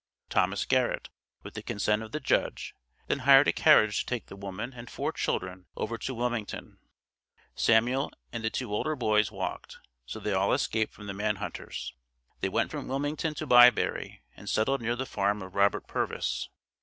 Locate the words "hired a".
3.19-3.53